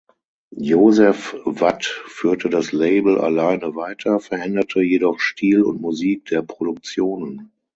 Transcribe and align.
Joseph 0.59 1.35
Watt 1.45 1.83
führte 2.07 2.49
das 2.49 2.71
Label 2.71 3.19
alleine 3.19 3.75
weiter, 3.75 4.19
veränderte 4.19 4.81
jedoch 4.81 5.19
Stil 5.19 5.61
und 5.61 5.79
Musik 5.79 6.25
der 6.25 6.41
Produktionen. 6.41 7.51